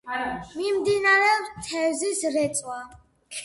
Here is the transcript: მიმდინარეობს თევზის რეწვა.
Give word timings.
მიმდინარეობს 0.61 1.53
თევზის 1.69 2.25
რეწვა. 2.41 2.83